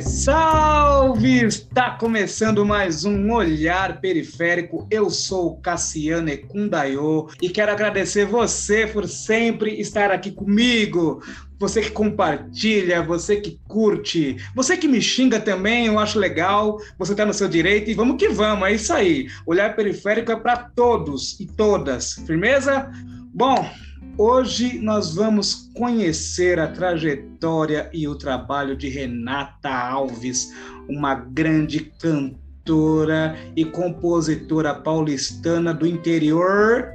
[0.00, 1.44] Salve!
[1.44, 4.86] Está começando mais um Olhar Periférico.
[4.90, 11.22] Eu sou Cassiano Ekundayo e quero agradecer você por sempre estar aqui comigo.
[11.60, 16.78] Você que compartilha, você que curte, você que me xinga também, eu acho legal.
[16.98, 19.28] Você está no seu direito e vamos que vamos, é isso aí.
[19.46, 22.14] Olhar Periférico é para todos e todas.
[22.26, 22.90] Firmeza?
[23.32, 23.68] Bom,
[24.16, 30.52] Hoje nós vamos conhecer a trajetória e o trabalho de Renata Alves,
[30.88, 36.92] uma grande cantora e compositora paulistana do interior.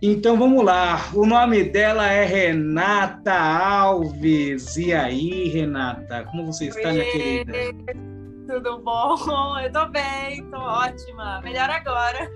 [0.00, 4.76] Então vamos lá, o nome dela é Renata Alves.
[4.76, 7.52] E aí, Renata, como você está, minha querida?
[8.46, 9.58] Tudo bom?
[9.58, 11.40] Eu tô bem, tô ótima.
[11.42, 12.30] Melhor agora.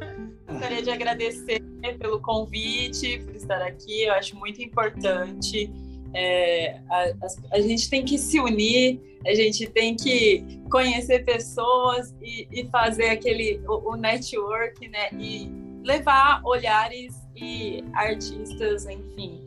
[0.47, 1.63] Gostaria de agradecer
[1.99, 4.03] pelo convite, por estar aqui.
[4.03, 5.71] Eu acho muito importante.
[6.15, 12.15] É, a, a, a, gente tem que se unir, a gente tem que conhecer pessoas
[12.23, 15.09] e, e fazer aquele o, o, network, né?
[15.19, 15.51] E
[15.83, 19.43] levar olhares e artistas, enfim.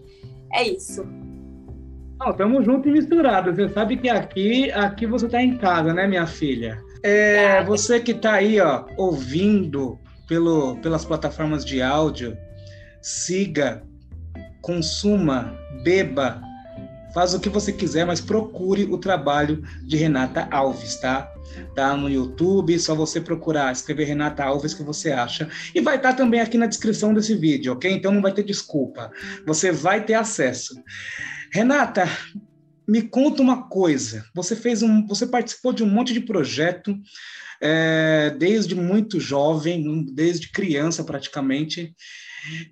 [0.54, 1.06] É isso.
[2.20, 3.56] Não, estamos juntos e misturados.
[3.56, 6.82] Você sabe que aqui, aqui você está em casa, né, minha filha?
[7.04, 12.38] É, você que está aí, ó, ouvindo pelo, pelas plataformas de áudio,
[13.02, 13.84] siga,
[14.62, 16.42] consuma, beba,
[17.14, 21.32] faz o que você quiser, mas procure o trabalho de Renata Alves, tá?
[21.74, 25.50] Tá no YouTube, só você procurar, escrever Renata Alves que você acha.
[25.74, 27.92] E vai estar tá também aqui na descrição desse vídeo, ok?
[27.92, 29.10] Então não vai ter desculpa.
[29.46, 30.76] Você vai ter acesso.
[31.52, 32.08] Renata,
[32.88, 34.26] me conta uma coisa.
[34.34, 36.98] Você fez um, você participou de um monte de projeto
[37.62, 41.94] é, desde muito jovem, desde criança praticamente.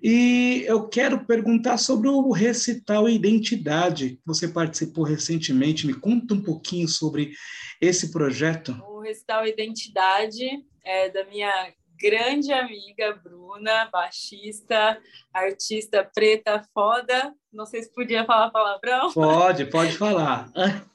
[0.02, 4.18] E eu quero perguntar sobre o recital Identidade.
[4.24, 7.32] Você participou recentemente, me conta um pouquinho sobre
[7.80, 8.72] esse projeto.
[8.88, 10.44] O recital Identidade
[10.82, 15.00] é da minha grande amiga Bruna, baixista,
[15.32, 17.34] artista preta foda.
[17.52, 19.12] Não sei se podia falar palavrão.
[19.12, 20.50] Pode, pode falar.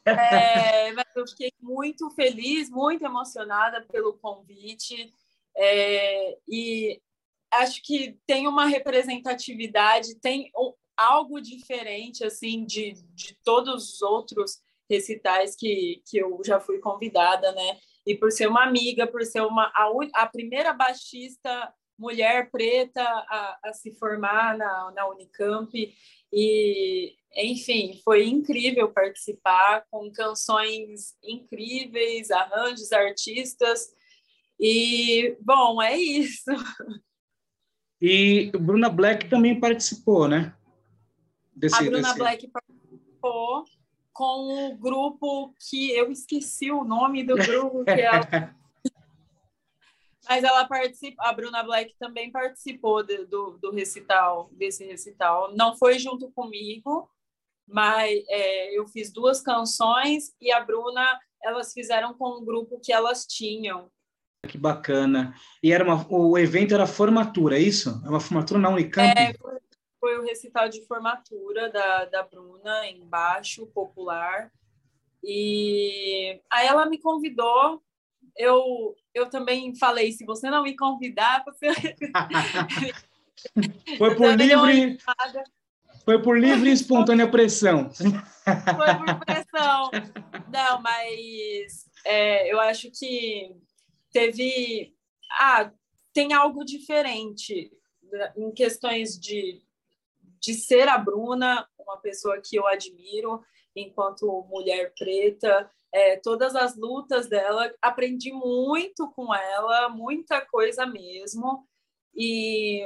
[0.05, 5.13] É, mas eu fiquei muito feliz, muito emocionada pelo convite.
[5.55, 7.01] É, e
[7.51, 10.51] acho que tem uma representatividade, tem
[10.95, 14.59] algo diferente assim de, de todos os outros
[14.89, 17.77] recitais que, que eu já fui convidada, né?
[18.05, 23.59] E por ser uma amiga, por ser uma a, a primeira baixista mulher preta a,
[23.65, 25.71] a se formar na, na Unicamp
[26.33, 33.93] e enfim foi incrível participar com canções incríveis, arranjos, artistas
[34.59, 36.51] e bom é isso.
[38.01, 40.55] E Bruna Black também participou, né?
[41.55, 42.17] Desse, a Bruna desse...
[42.17, 43.63] Black participou
[44.13, 48.21] com o grupo que eu esqueci o nome do grupo que ela...
[50.29, 55.53] Mas ela participa, a Bruna Black também participou de, do, do recital, desse recital.
[55.55, 57.09] Não foi junto comigo,
[57.67, 62.93] mas é, eu fiz duas canções e a Bruna, elas fizeram com um grupo que
[62.93, 63.89] elas tinham.
[64.47, 65.35] Que bacana.
[65.61, 68.01] E era uma, o evento era formatura, é isso?
[68.05, 69.13] É uma formatura na Unicamp?
[69.17, 69.33] É,
[70.01, 74.51] foi o recital de formatura da, da Bruna, embaixo, popular.
[75.23, 77.83] E aí ela me convidou.
[78.35, 81.67] Eu, eu também falei: se você não me convidar, você.
[83.99, 84.97] foi por livre.
[86.03, 87.91] Foi por livre e espontânea pressão.
[87.93, 88.09] Foi
[89.05, 89.91] por pressão.
[90.51, 93.55] Não, mas é, eu acho que
[94.11, 94.95] teve.
[95.33, 95.71] Ah,
[96.11, 97.71] tem algo diferente
[98.11, 99.61] né, em questões de
[100.41, 103.41] de ser a Bruna, uma pessoa que eu admiro
[103.75, 111.65] enquanto mulher preta, é, todas as lutas dela, aprendi muito com ela, muita coisa mesmo.
[112.15, 112.85] E,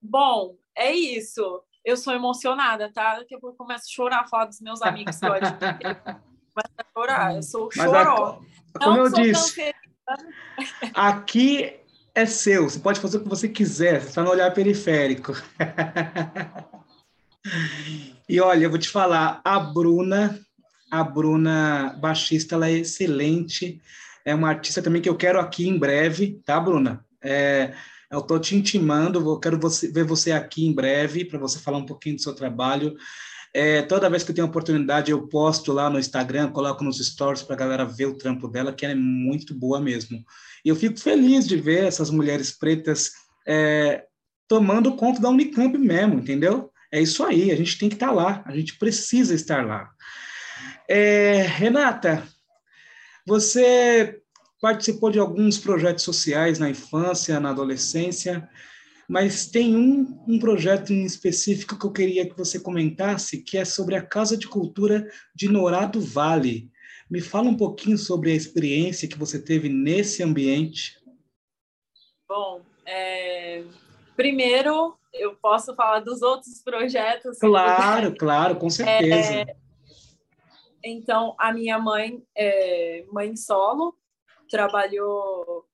[0.00, 1.62] bom, é isso.
[1.84, 3.18] Eu sou emocionada, tá?
[3.18, 5.58] Daqui a pouco eu começo a chorar, falar dos meus amigos que eu admiro.
[6.58, 8.40] Começo a chorar, eu sou choró.
[8.82, 9.72] Como eu disse,
[10.92, 11.78] aqui
[12.14, 15.32] é seu, você pode fazer o que você quiser, você está no olhar periférico.
[18.28, 20.38] E olha, eu vou te falar, a Bruna,
[20.90, 23.80] a Bruna baixista, ela é excelente.
[24.24, 27.04] É uma artista também que eu quero aqui em breve, tá, Bruna?
[27.22, 27.72] É,
[28.10, 31.78] eu estou te intimando, eu quero você, ver você aqui em breve para você falar
[31.78, 32.96] um pouquinho do seu trabalho.
[33.54, 37.42] É, toda vez que eu tenho oportunidade, eu posto lá no Instagram, coloco nos stories
[37.42, 40.22] para a galera ver o trampo dela, que ela é muito boa mesmo.
[40.64, 43.12] E eu fico feliz de ver essas mulheres pretas
[43.46, 44.04] é,
[44.46, 46.70] tomando conta da Unicamp mesmo, entendeu?
[46.90, 49.90] É isso aí, a gente tem que estar lá, a gente precisa estar lá.
[50.88, 52.26] É, Renata,
[53.26, 54.22] Você
[54.60, 58.48] participou de alguns projetos sociais na infância, na adolescência,
[59.08, 63.64] mas tem um, um projeto em específico que eu queria que você comentasse, que é
[63.64, 66.70] sobre a Casa de Cultura de Norado Vale.
[67.10, 70.98] Me fala um pouquinho sobre a experiência que você teve nesse ambiente.
[72.28, 73.64] Bom, é...
[74.14, 77.38] primeiro eu posso falar dos outros projetos.
[77.38, 79.40] Claro, claro, com certeza.
[79.40, 79.56] É...
[80.84, 83.96] Então, a minha mãe é mãe solo,
[84.48, 85.66] trabalhou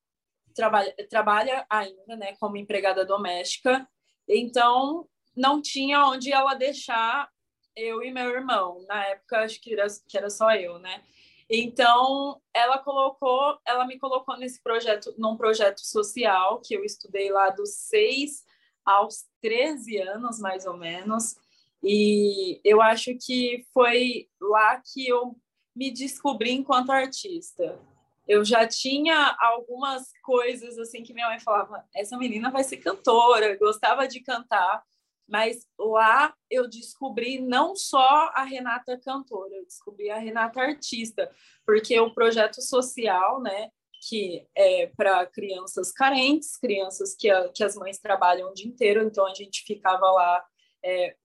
[0.55, 3.87] trabalha, trabalha ainda, né, como empregada doméstica.
[4.29, 5.07] Então,
[5.37, 7.29] não tinha onde ela deixar
[7.77, 8.85] eu e meu irmão.
[8.89, 11.03] Na época, acho que era, que era só eu, né?
[11.51, 17.51] Então, ela colocou, ela me colocou nesse projeto, num projeto social que eu estudei lá
[17.51, 18.45] dos seis
[18.85, 21.37] aos 13 anos, mais ou menos.
[21.83, 25.37] E eu acho que foi lá que eu
[25.75, 27.79] me descobri enquanto artista
[28.27, 33.57] eu já tinha algumas coisas assim que minha mãe falava: essa menina vai ser cantora,
[33.59, 34.83] gostava de cantar.
[35.27, 41.31] Mas lá eu descobri não só a Renata cantora, eu descobri a Renata artista,
[41.65, 43.71] porque o projeto social, né,
[44.09, 49.03] que é para crianças carentes, crianças que, a, que as mães trabalham o dia inteiro,
[49.03, 50.45] então a gente ficava lá
[50.85, 51.17] é,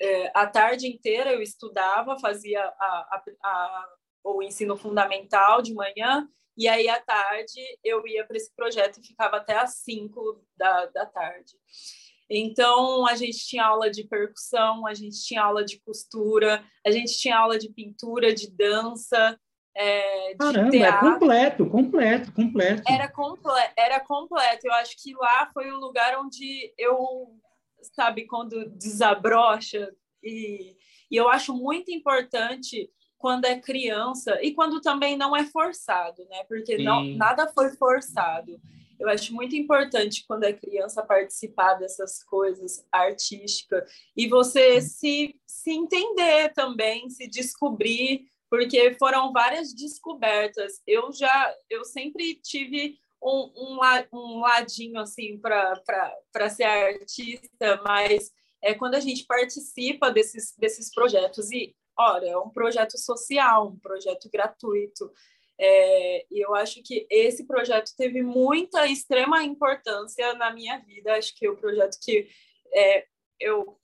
[0.00, 3.88] é, a tarde inteira, eu estudava, fazia a, a,
[4.24, 9.06] o ensino fundamental de manhã, e aí à tarde eu ia para esse projeto e
[9.06, 11.52] ficava até às 5 da, da tarde.
[12.28, 17.18] Então, a gente tinha aula de percussão, a gente tinha aula de costura, a gente
[17.18, 19.38] tinha aula de pintura, de dança,
[19.76, 21.08] é, de Caramba, é teatro.
[21.08, 22.82] é completo, completo, completo.
[22.86, 24.66] Era, comple era completo.
[24.66, 27.28] Eu acho que lá foi o lugar onde eu,
[27.94, 29.92] sabe, quando desabrocha.
[30.22, 30.76] E,
[31.10, 32.88] e eu acho muito importante
[33.18, 36.44] quando é criança e quando também não é forçado, né?
[36.44, 38.60] Porque não, nada foi forçado.
[38.98, 45.72] Eu acho muito importante quando é criança participar dessas coisas artísticas e você se, se
[45.72, 50.80] entender também, se descobrir, porque foram várias descobertas.
[50.86, 53.78] Eu já, eu sempre tive um, um,
[54.12, 58.30] um ladinho assim para ser artista, mas
[58.62, 63.78] é quando a gente participa desses, desses projetos e olha, é um projeto social, um
[63.78, 65.10] projeto gratuito.
[65.58, 71.16] É, e eu acho que esse projeto teve muita, extrema importância na minha vida.
[71.16, 72.28] Acho que o projeto que
[72.72, 73.04] é,
[73.40, 73.80] eu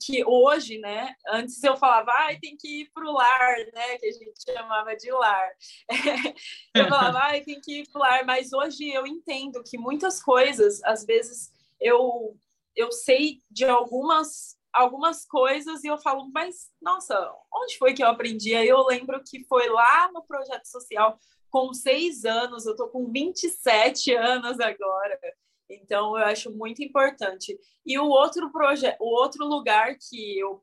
[0.00, 1.14] que hoje, né?
[1.28, 3.98] Antes eu falava, ah, tem que ir para o lar, né?
[3.98, 5.50] Que a gente chamava de lar.
[6.74, 10.22] eu falava, ah, tem que ir para o lar, mas hoje eu entendo que muitas
[10.22, 11.50] coisas, às vezes,
[11.80, 12.36] eu,
[12.74, 18.08] eu sei de algumas algumas coisas e eu falo, mas nossa, onde foi que eu
[18.08, 18.54] aprendi?
[18.54, 21.18] Aí eu lembro que foi lá no projeto social,
[21.48, 25.18] com seis anos, eu estou com 27 anos agora.
[25.68, 27.58] Então eu acho muito importante.
[27.84, 30.62] E o outro projeto, o outro lugar que eu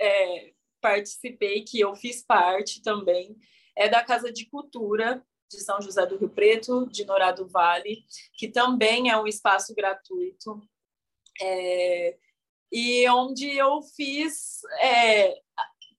[0.00, 3.36] é, participei, que eu fiz parte também,
[3.76, 8.04] é da Casa de Cultura de São José do Rio Preto, de Norado Vale,
[8.36, 10.60] que também é um espaço gratuito.
[11.40, 12.16] É,
[12.72, 15.34] e onde eu fiz é,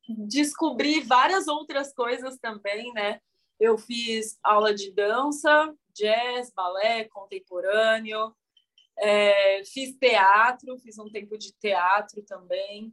[0.07, 3.19] descobri várias outras coisas também, né?
[3.59, 8.35] Eu fiz aula de dança, jazz, balé, contemporâneo,
[8.99, 12.91] é, fiz teatro, fiz um tempo de teatro também.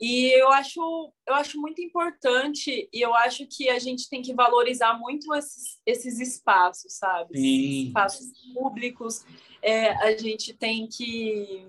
[0.00, 4.32] E eu acho, eu acho muito importante e eu acho que a gente tem que
[4.32, 7.34] valorizar muito esses, esses espaços, sabe?
[7.34, 9.26] Esses espaços públicos.
[9.60, 11.66] É, a gente tem que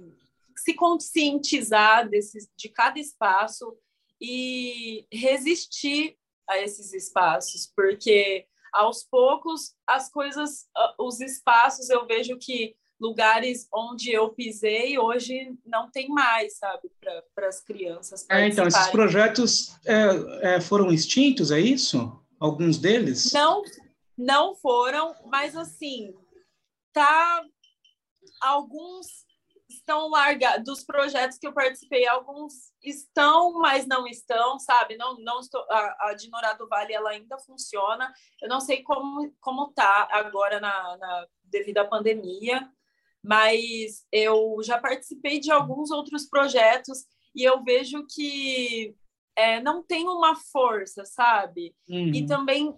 [0.55, 3.77] se conscientizar desse, de cada espaço
[4.19, 6.15] e resistir
[6.51, 13.67] a esses espaços, porque aos poucos as coisas, ah, os espaços eu vejo que lugares
[13.73, 16.91] onde eu pisei hoje não tem mais, sabe,
[17.33, 18.25] para as crianças.
[18.29, 22.15] É, então, esses projetos é, é, foram extintos, é isso?
[22.39, 23.31] Alguns deles?
[23.33, 23.63] Não,
[24.15, 26.13] não foram, mas assim,
[26.93, 27.43] tá
[28.39, 29.25] alguns
[29.91, 34.95] estão largados, dos projetos que eu participei, alguns estão, mas não estão, sabe?
[34.95, 38.11] Não, não estou, a, a de Norado Vale ela ainda funciona.
[38.41, 42.69] Eu não sei como como tá agora na, na devido à pandemia,
[43.21, 47.05] mas eu já participei de alguns outros projetos
[47.35, 48.95] e eu vejo que
[49.35, 51.75] é, não tem uma força, sabe?
[51.87, 52.13] Uhum.
[52.13, 52.73] E também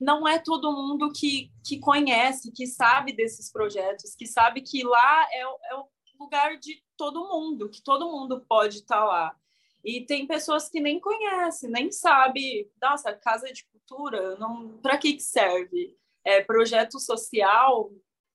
[0.00, 5.28] não é todo mundo que, que conhece, que sabe desses projetos, que sabe que lá
[5.32, 5.86] é, é o
[6.22, 9.36] lugar de todo mundo, que todo mundo pode estar tá lá.
[9.84, 15.14] E tem pessoas que nem conhecem, nem sabem, nossa, casa de cultura, não, para que,
[15.14, 15.96] que serve?
[16.24, 17.90] É, projeto social,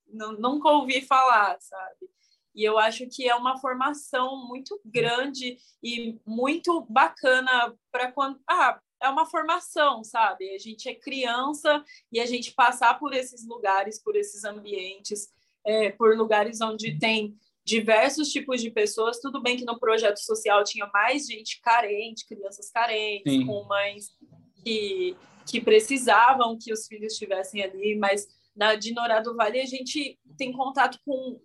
[0.06, 2.10] não, nunca ouvi falar, sabe?
[2.54, 8.42] E eu acho que é uma formação muito grande e muito bacana para quando.
[8.50, 10.50] Ah, é uma formação, sabe?
[10.56, 15.32] A gente é criança e a gente passar por esses lugares, por esses ambientes,
[15.64, 19.20] é, por lugares onde tem diversos tipos de pessoas.
[19.20, 23.46] Tudo bem que no projeto social tinha mais gente carente, crianças carentes, Sim.
[23.46, 24.06] com mães
[24.64, 29.66] que, que precisavam que os filhos estivessem ali, mas na de Norá do Vale a
[29.66, 31.42] gente tem contato com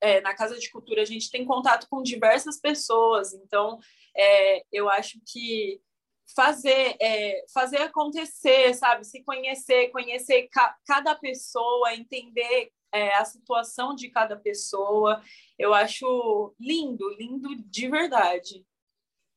[0.00, 3.78] é, na Casa de Cultura a gente tem contato com diversas pessoas, então
[4.16, 5.78] é, eu acho que
[6.34, 13.94] fazer é, fazer acontecer, sabe, se conhecer, conhecer ca cada pessoa, entender é, a situação
[13.94, 15.20] de cada pessoa,
[15.58, 18.64] eu acho lindo, lindo de verdade.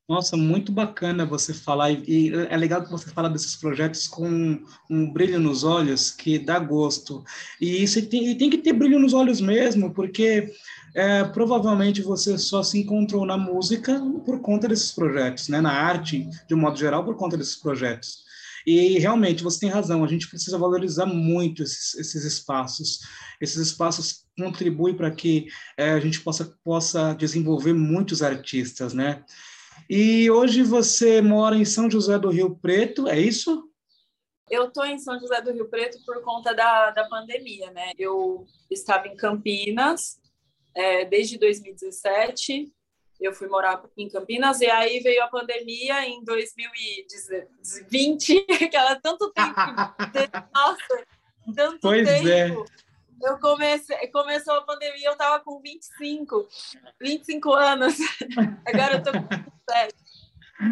[0.08, 5.12] Nossa, muito bacana você falar, e é legal que você fala desses projetos com um
[5.12, 7.22] brilho nos olhos que dá gosto.
[7.60, 10.52] E isso tem, e tem que ter brilho nos olhos mesmo, porque
[10.96, 15.60] é, provavelmente você só se encontrou na música por conta desses projetos, né?
[15.60, 18.24] na arte, de um modo geral, por conta desses projetos.
[18.66, 23.00] E realmente você tem razão, a gente precisa valorizar muito esses, esses espaços.
[23.40, 29.24] Esses espaços contribuem para que é, a gente possa, possa desenvolver muitos artistas, né?
[29.88, 33.68] E hoje você mora em São José do Rio Preto, é isso?
[34.48, 37.92] Eu estou em São José do Rio Preto por conta da, da pandemia, né?
[37.98, 40.20] Eu estava em Campinas
[40.74, 42.72] é, desde 2017.
[43.20, 49.32] Eu fui morar em Campinas e aí veio a pandemia em 2020, que era tanto
[49.32, 49.54] tempo.
[50.54, 51.06] nossa,
[51.54, 52.22] tanto pois é.
[52.22, 52.64] tempo.
[52.64, 52.90] É
[53.22, 56.48] eu comecei, começou a pandemia, eu tava com 25,
[57.00, 57.96] 25 anos.
[58.66, 59.94] Agora eu tô com 27.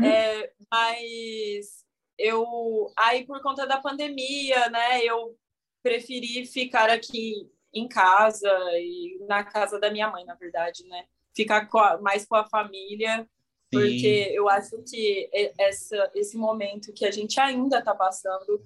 [0.04, 1.84] É, mas
[2.18, 5.36] eu aí por conta da pandemia, né, eu
[5.82, 11.04] preferi ficar aqui em casa e na casa da minha mãe, na verdade, né?
[11.34, 13.28] Ficar com a, mais com a família,
[13.70, 14.32] porque Sim.
[14.32, 18.62] eu acho que essa, esse momento que a gente ainda está passando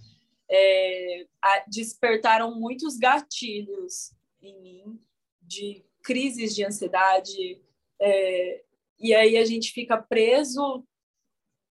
[0.49, 1.27] é,
[1.67, 5.01] despertaram muitos gatilhos em mim
[5.41, 7.61] de crises de ansiedade.
[8.01, 8.63] É,
[8.99, 10.85] e aí a gente fica preso.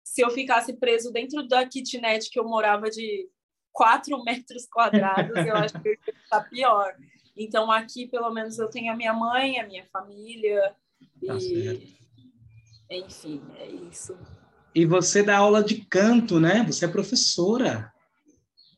[0.03, 3.29] Se eu ficasse preso dentro da kitnet que eu morava de
[3.71, 6.95] quatro metros quadrados, eu acho que está pior.
[7.39, 10.75] Então aqui, pelo menos, eu tenho a minha mãe, a minha família
[11.25, 11.97] tá e
[12.89, 14.17] enfim, é isso.
[14.73, 16.63] E você dá aula de canto, né?
[16.63, 17.93] Você é professora.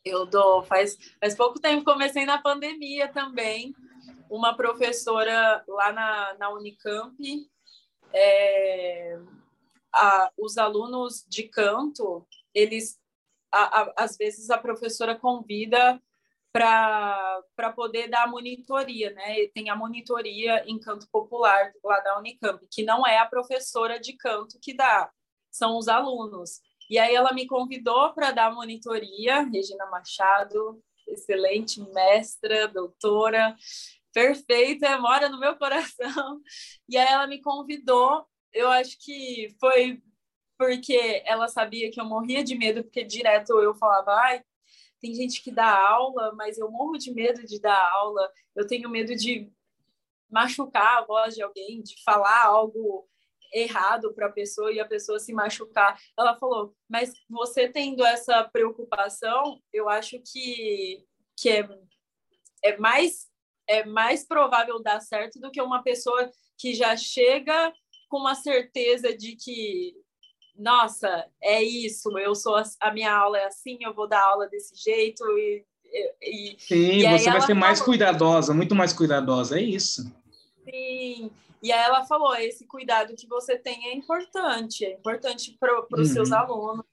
[0.03, 3.73] Eu dou, faz, faz pouco tempo, comecei na pandemia também.
[4.29, 7.17] Uma professora lá na, na Unicamp,
[8.13, 9.19] é,
[9.93, 12.99] a, os alunos de canto, eles,
[13.51, 16.01] a, a, às vezes a professora convida
[16.51, 19.47] para poder dar a monitoria, né?
[19.53, 24.13] Tem a monitoria em canto popular lá da Unicamp, que não é a professora de
[24.13, 25.09] canto que dá,
[25.49, 26.59] são os alunos.
[26.89, 33.55] E aí ela me convidou para dar monitoria, Regina Machado, excelente mestra, doutora,
[34.13, 36.41] perfeita, mora no meu coração.
[36.89, 40.01] E aí ela me convidou, eu acho que foi
[40.57, 44.43] porque ela sabia que eu morria de medo, porque direto eu falava, ai,
[45.01, 48.89] tem gente que dá aula, mas eu morro de medo de dar aula, eu tenho
[48.89, 49.51] medo de
[50.29, 53.07] machucar a voz de alguém, de falar algo
[53.53, 55.99] errado para a pessoa e a pessoa se machucar.
[56.17, 61.05] Ela falou, mas você tendo essa preocupação, eu acho que,
[61.35, 61.67] que é,
[62.63, 63.27] é, mais,
[63.67, 67.73] é mais provável dar certo do que uma pessoa que já chega
[68.07, 69.95] com uma certeza de que
[70.61, 74.75] nossa, é isso, eu sou a, minha aula é assim, eu vou dar aula desse
[74.75, 75.65] jeito e,
[76.21, 80.03] e Sim, e você vai ser mais falou, cuidadosa, muito mais cuidadosa, é isso.
[80.63, 85.79] Sim, e aí ela falou: esse cuidado que você tem é importante, é importante para
[85.79, 86.13] os uhum.
[86.13, 86.85] seus alunos.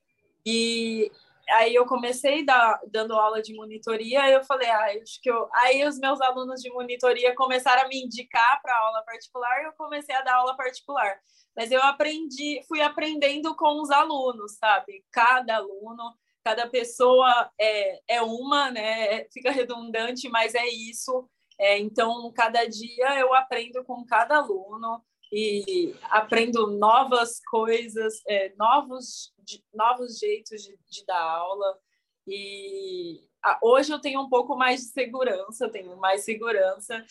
[0.45, 1.11] E
[1.51, 5.49] aí eu comecei dar, dando aula de monitoria, e eu falei, ah, acho que eu...
[5.53, 9.73] aí os meus alunos de monitoria começaram a me indicar para aula particular, e eu
[9.73, 11.19] comecei a dar aula particular.
[11.59, 15.05] Mas eu aprendi, fui aprendendo com os alunos, sabe?
[15.11, 19.25] Cada aluno, cada pessoa é, é uma, né?
[19.33, 21.29] Fica redundante, mas é isso.
[21.59, 29.35] É, então, cada dia eu aprendo com cada aluno e aprendo novas coisas, é, novos,
[29.75, 31.77] novos jeitos de, de, dar aula.
[32.25, 37.05] E a, hoje eu tenho um pouco mais de segurança, tenho mais segurança.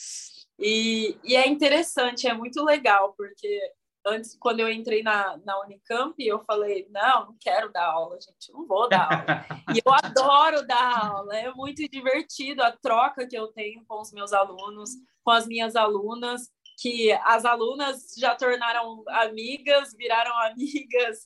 [0.57, 3.61] E, e é interessante, é muito legal, porque
[4.07, 8.51] antes, quando eu entrei na, na Unicamp, eu falei, não, não quero dar aula, gente,
[8.51, 9.45] não vou dar aula.
[9.75, 14.11] e eu adoro dar aula, é muito divertido a troca que eu tenho com os
[14.11, 14.91] meus alunos,
[15.23, 16.49] com as minhas alunas,
[16.79, 21.23] que as alunas já tornaram amigas, viraram amigas.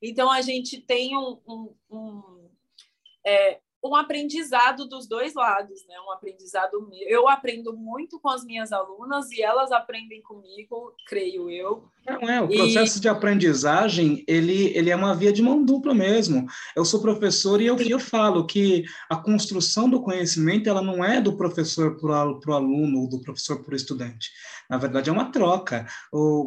[0.00, 2.50] Então, a gente tem um, um, um
[3.26, 5.94] é, um aprendizado dos dois lados, né?
[6.06, 11.84] Um aprendizado eu aprendo muito com as minhas alunas e elas aprendem comigo, creio eu.
[12.06, 13.00] Não é, o processo e...
[13.00, 16.46] de aprendizagem, ele, ele é uma via de mão dupla mesmo.
[16.74, 21.20] Eu sou professor e eu, eu falo que a construção do conhecimento, ela não é
[21.20, 24.30] do professor para o aluno ou do professor para o estudante.
[24.68, 25.86] Na verdade, é uma troca.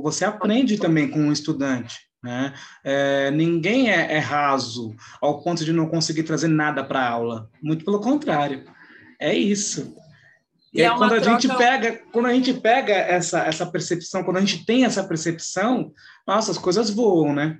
[0.01, 2.08] Você aprende também com o estudante.
[2.21, 2.53] Né?
[2.83, 7.49] É, ninguém é, é, raso ao ponto de não conseguir trazer nada para a aula.
[7.61, 8.65] Muito pelo contrário.
[9.19, 9.95] É isso.
[10.73, 11.41] E, e é quando a troca...
[11.41, 15.93] gente pega, quando a gente pega essa, essa percepção, quando a gente tem essa percepção,
[16.27, 17.59] nossa, as coisas voam, né?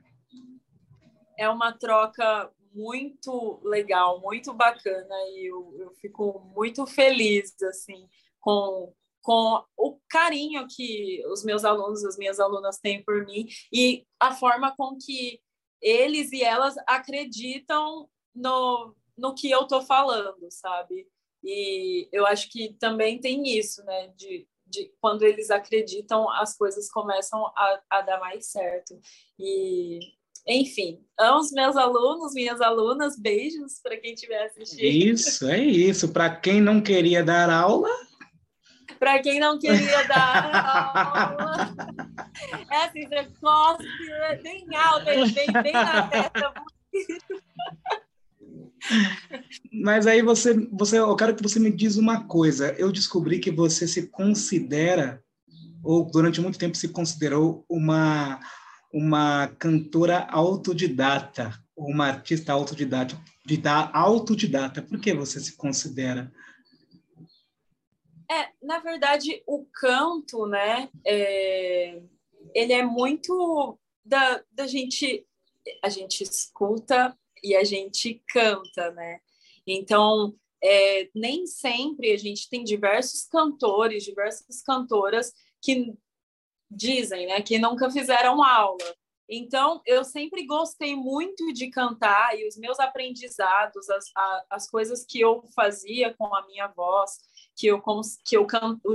[1.37, 8.07] É uma troca muito legal, muito bacana e eu, eu fico muito feliz assim
[8.39, 14.05] com com o carinho que os meus alunos, as minhas alunas têm por mim e
[14.19, 15.39] a forma com que
[15.81, 21.07] eles e elas acreditam no, no que eu estou falando, sabe?
[21.43, 24.07] E eu acho que também tem isso, né?
[24.15, 28.99] De, de quando eles acreditam, as coisas começam a, a dar mais certo.
[29.39, 29.99] E,
[30.45, 34.83] enfim, amo os meus alunos, minhas alunas, beijos para quem estiver assistindo.
[34.83, 36.11] Isso, é isso.
[36.11, 37.89] Para quem não queria dar aula,
[38.97, 41.75] para quem não queria dar aula,
[42.71, 43.85] é assim, você cospe
[44.41, 45.23] bem alto, bem,
[45.63, 46.53] bem na testa.
[49.71, 52.73] Mas aí você, você, eu quero que você me diz uma coisa.
[52.77, 55.21] Eu descobri que você se considera,
[55.83, 58.39] ou durante muito tempo se considerou uma
[58.91, 63.19] uma cantora autodidata, uma artista autodidata,
[63.93, 64.81] autodidata.
[64.81, 66.31] Por que você se considera
[68.31, 72.01] é, na verdade, o canto, né, é,
[72.53, 75.25] ele é muito da, da gente,
[75.83, 79.19] a gente escuta e a gente canta, né?
[79.65, 85.93] Então, é, nem sempre a gente tem diversos cantores, diversas cantoras que
[86.69, 88.95] dizem, né, que nunca fizeram aula.
[89.27, 94.11] Então, eu sempre gostei muito de cantar e os meus aprendizados, as,
[94.49, 97.11] as coisas que eu fazia com a minha voz,
[97.59, 97.83] que eu,
[98.23, 98.47] que eu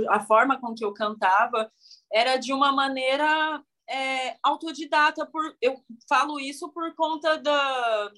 [0.09, 1.71] a forma com que eu cantava
[2.11, 5.23] era de uma maneira é, autodidata.
[5.27, 8.11] Por, eu falo isso por conta da.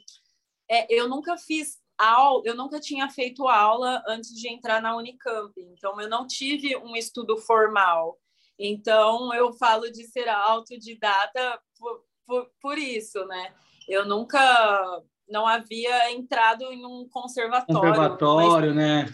[0.69, 5.51] É, eu nunca fiz aula, eu nunca tinha feito aula antes de entrar na Unicamp,
[5.57, 8.17] então eu não tive um estudo formal.
[8.57, 13.53] Então eu falo de ser autodidata por, por, por isso, né?
[13.88, 17.81] Eu nunca não havia entrado em um conservatório.
[17.81, 19.05] Conservatório, né?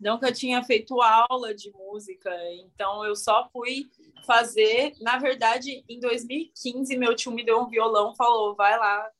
[0.00, 3.90] Nunca tinha feito aula de música, então eu só fui
[4.26, 4.94] fazer.
[5.00, 9.10] Na verdade, em 2015, meu tio me deu um violão, falou: vai lá,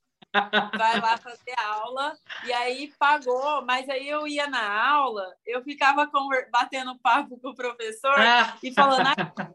[0.76, 6.10] vai lá fazer aula, e aí pagou, mas aí eu ia na aula, eu ficava
[6.50, 8.18] batendo papo com o professor
[8.62, 9.52] e falando: ah,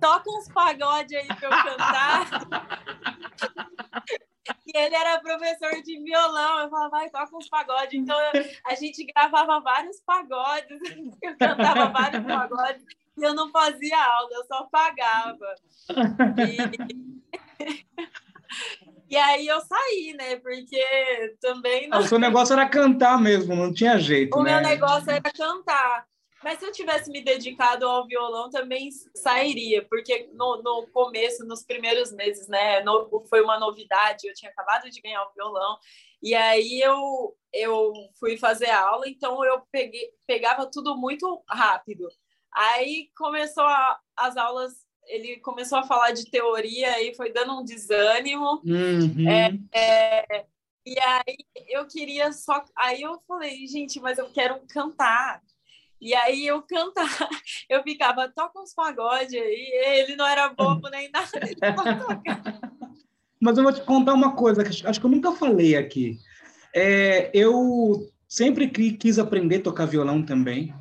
[0.00, 2.26] toca uns pagodes aí para eu cantar.
[4.66, 6.60] E ele era professor de violão.
[6.60, 7.94] Eu falava, vai, toca uns pagodes.
[7.94, 8.16] Então
[8.64, 10.80] a gente gravava vários pagodes,
[11.22, 12.84] eu cantava vários pagodes
[13.16, 15.54] e eu não fazia aula, eu só pagava.
[16.38, 17.86] E...
[19.14, 20.36] e aí eu saí, né?
[20.36, 21.88] Porque também.
[21.88, 22.00] Não...
[22.00, 24.36] O seu negócio era cantar mesmo, não tinha jeito.
[24.38, 24.52] O né?
[24.52, 26.06] meu negócio era cantar.
[26.46, 31.64] Mas se eu tivesse me dedicado ao violão, também sairia, porque no, no começo, nos
[31.64, 35.76] primeiros meses, né, no, foi uma novidade, eu tinha acabado de ganhar o violão,
[36.22, 42.06] e aí eu, eu fui fazer aula, então eu peguei, pegava tudo muito rápido.
[42.54, 44.72] Aí começou a, as aulas,
[45.08, 48.62] ele começou a falar de teoria, e foi dando um desânimo.
[48.64, 49.28] Uhum.
[49.28, 50.46] É, é,
[50.86, 52.64] e aí eu queria só.
[52.76, 55.42] Aí eu falei, gente, mas eu quero cantar.
[56.00, 57.28] E aí eu cantava,
[57.68, 61.28] eu ficava, toca uns pagodes aí, ele não era bobo nem nada,
[63.40, 66.18] Mas eu vou te contar uma coisa, que acho que eu nunca falei aqui.
[66.74, 70.74] É, eu sempre quis aprender a tocar violão também,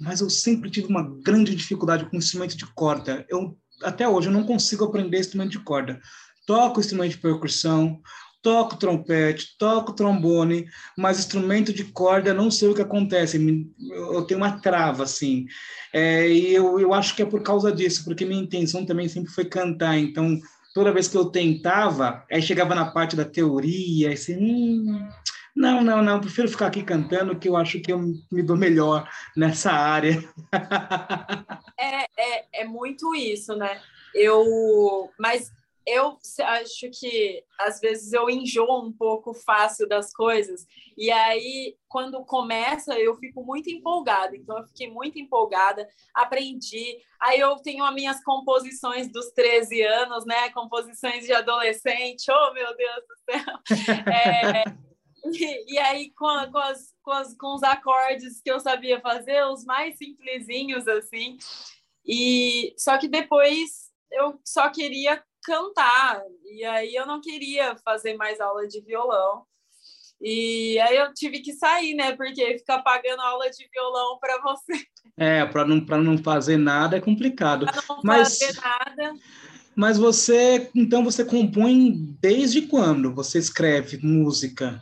[0.00, 3.26] mas eu sempre tive uma grande dificuldade com instrumento de corda.
[3.28, 6.00] Eu, até hoje eu não consigo aprender instrumento de corda.
[6.46, 8.00] Toco instrumento de percussão,
[8.46, 14.38] toco trompete, toco trombone, mas instrumento de corda, não sei o que acontece, eu tenho
[14.38, 15.46] uma trava, assim.
[15.92, 19.32] É, e eu, eu acho que é por causa disso, porque minha intenção também sempre
[19.32, 20.38] foi cantar, então
[20.72, 25.08] toda vez que eu tentava, aí chegava na parte da teoria, assim, hum,
[25.56, 27.98] não, não, não, prefiro ficar aqui cantando, que eu acho que eu
[28.30, 30.22] me dou melhor nessa área.
[31.76, 33.80] é, é, é muito isso, né?
[34.14, 35.50] Eu, mas
[35.86, 40.66] eu acho que às vezes eu enjoo um pouco fácil das coisas.
[40.98, 44.36] E aí quando começa eu fico muito empolgada.
[44.36, 46.98] Então eu fiquei muito empolgada aprendi.
[47.20, 50.50] Aí eu tenho as minhas composições dos 13 anos né?
[50.50, 52.30] Composições de adolescente.
[52.30, 53.56] Oh meu Deus do céu!
[54.12, 54.64] É,
[55.32, 59.44] e, e, aí com, com, as, com, as, com os acordes que eu sabia fazer
[59.44, 61.36] os mais simplesinhos assim.
[62.04, 66.20] E só que depois eu só queria cantar.
[66.44, 69.44] E aí eu não queria fazer mais aula de violão.
[70.20, 72.16] E aí eu tive que sair, né?
[72.16, 74.84] Porque ficar pagando aula de violão para você.
[75.16, 77.66] É, para não, não fazer nada é complicado.
[77.66, 78.38] Para não Mas...
[78.38, 79.14] fazer nada.
[79.74, 84.80] Mas você, então você compõe desde quando você escreve música?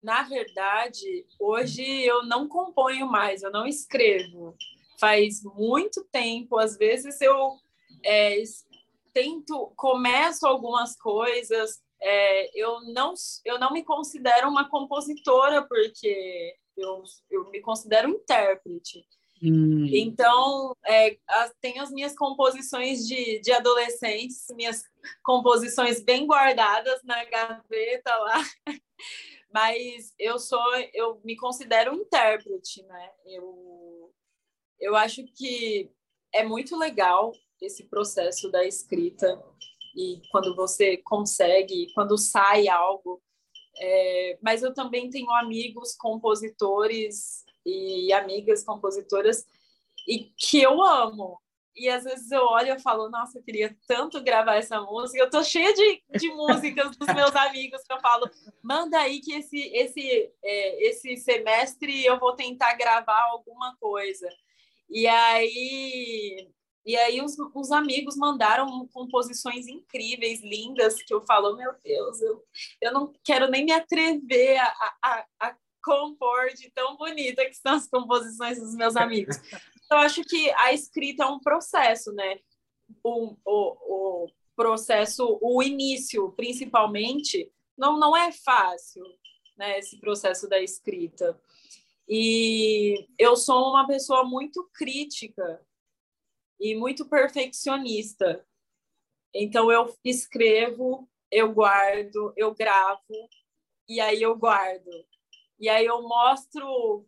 [0.00, 4.54] Na verdade, hoje eu não componho mais, eu não escrevo.
[5.00, 7.58] Faz muito tempo, às vezes eu
[8.04, 8.36] é,
[9.12, 11.80] tento, começo algumas coisas.
[12.00, 19.04] É, eu, não, eu não me considero uma compositora, porque eu, eu me considero intérprete.
[19.42, 19.86] Hum.
[19.92, 24.82] Então, é, as, tem as minhas composições de, de adolescentes, minhas
[25.22, 28.42] composições bem guardadas na gaveta lá.
[29.52, 30.60] Mas eu sou,
[30.92, 33.10] eu me considero intérprete, né?
[33.24, 34.12] Eu,
[34.78, 35.90] eu acho que
[36.32, 39.42] é muito legal esse processo da escrita
[39.96, 43.20] e quando você consegue, quando sai algo.
[43.80, 49.44] É, mas eu também tenho amigos compositores e amigas compositoras
[50.06, 51.40] e que eu amo.
[51.76, 55.18] E às vezes eu olho e falo, nossa, eu queria tanto gravar essa música.
[55.18, 58.28] Eu tô cheia de, de músicas dos meus amigos que eu falo,
[58.62, 64.28] manda aí que esse, esse, é, esse semestre eu vou tentar gravar alguma coisa.
[64.90, 66.48] E aí
[66.88, 72.42] e aí os, os amigos mandaram composições incríveis, lindas, que eu falo, meu Deus, eu,
[72.80, 77.74] eu não quero nem me atrever a, a, a compor de tão bonita que são
[77.74, 79.36] as composições dos meus amigos.
[79.84, 82.40] Então, eu acho que a escrita é um processo, né?
[83.04, 89.04] O, o, o processo, o início, principalmente, não, não é fácil,
[89.58, 89.78] né?
[89.78, 91.38] Esse processo da escrita.
[92.08, 95.60] E eu sou uma pessoa muito crítica
[96.60, 98.44] e muito perfeccionista.
[99.34, 103.28] Então eu escrevo, eu guardo, eu gravo
[103.88, 104.90] e aí eu guardo.
[105.58, 107.06] E aí eu mostro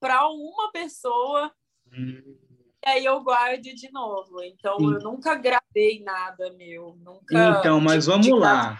[0.00, 1.52] para uma pessoa
[1.92, 2.36] hum.
[2.84, 4.42] e aí eu guardo de novo.
[4.42, 4.94] Então Sim.
[4.94, 8.78] eu nunca gravei nada meu, nunca Então, mas vamos lá.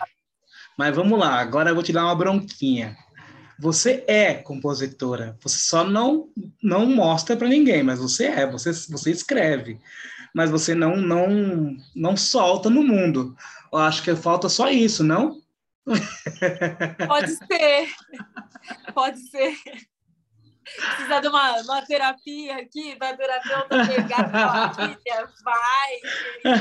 [0.78, 2.96] Mas vamos lá, agora eu vou te dar uma bronquinha.
[3.58, 6.28] Você é compositora, você só não
[6.62, 9.80] não mostra para ninguém, mas você é, você você escreve,
[10.34, 13.34] mas você não não não solta no mundo.
[13.72, 15.40] Eu acho que falta só isso, não?
[17.06, 17.88] Pode ser,
[18.92, 19.56] pode ser.
[20.64, 26.56] Precisa de uma, uma terapia aqui, para terapeuta pegar filha, vai,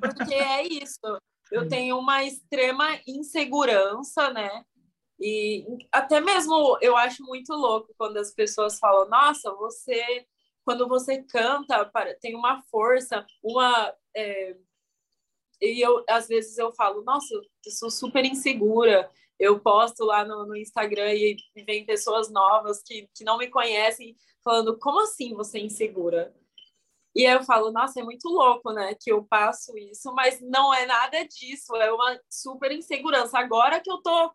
[0.00, 1.20] porque é isso.
[1.52, 4.64] Eu tenho uma extrema insegurança, né?
[5.20, 10.26] E até mesmo eu acho muito louco quando as pessoas falam: nossa, você,
[10.64, 13.94] quando você canta, tem uma força, uma.
[14.16, 14.56] É...
[15.60, 19.10] E eu, às vezes, eu falo: nossa, eu sou super insegura.
[19.38, 24.16] Eu posto lá no, no Instagram e, vem pessoas novas que, que não me conhecem
[24.42, 26.34] falando: como assim você é insegura?
[27.14, 28.94] E aí eu falo, nossa, é muito louco, né?
[29.00, 33.36] Que eu passo isso, mas não é nada disso, é uma super insegurança.
[33.38, 34.30] Agora que eu tô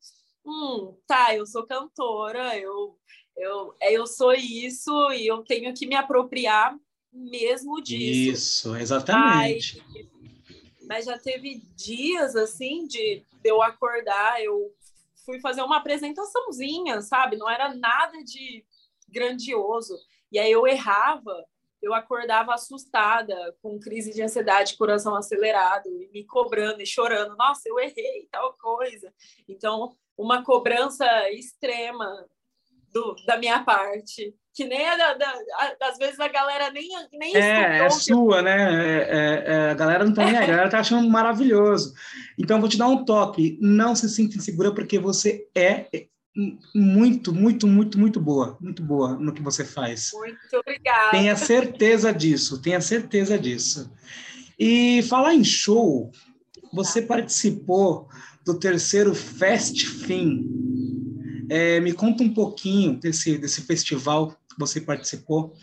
[0.45, 2.97] hum, tá, eu sou cantora, eu,
[3.35, 6.75] eu, é, eu sou isso e eu tenho que me apropriar
[7.11, 8.31] mesmo disso.
[8.31, 9.83] Isso, exatamente.
[9.87, 10.07] Mas,
[10.87, 14.73] mas já teve dias, assim, de, de eu acordar, eu
[15.25, 17.37] fui fazer uma apresentaçãozinha, sabe?
[17.37, 18.63] Não era nada de
[19.09, 19.97] grandioso.
[20.31, 21.45] E aí eu errava,
[21.81, 27.35] eu acordava assustada, com crise de ansiedade, coração acelerado, e me cobrando e chorando.
[27.35, 29.13] Nossa, eu errei tal coisa.
[29.47, 32.05] Então, uma cobrança extrema
[32.93, 34.33] do, da minha parte.
[34.53, 35.33] Que nem a, da, da,
[35.81, 38.55] às vezes a galera nem, nem É, é sua, né?
[38.55, 41.93] É, é, é, a galera não tá nem aí, a galera tá achando maravilhoso.
[42.39, 43.57] Então, vou te dar um toque.
[43.61, 45.87] Não se sinta insegura, porque você é
[46.73, 48.57] muito, muito, muito, muito boa.
[48.61, 50.11] Muito boa no que você faz.
[50.13, 51.11] Muito obrigada.
[51.11, 52.61] Tenha certeza disso.
[52.61, 53.91] Tenha certeza disso.
[54.57, 56.11] E falar em show,
[56.71, 58.07] você participou
[58.45, 60.51] do terceiro Fest Fim.
[61.49, 65.53] É, me conta um pouquinho desse, desse festival que você participou.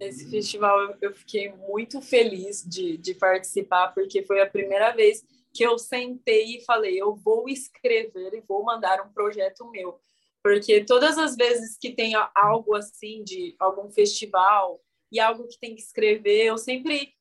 [0.00, 5.64] Esse festival eu fiquei muito feliz de, de participar, porque foi a primeira vez que
[5.64, 9.98] eu sentei e falei: eu vou escrever e vou mandar um projeto meu.
[10.42, 15.74] Porque todas as vezes que tem algo assim, de algum festival, e algo que tem
[15.74, 17.12] que escrever, eu sempre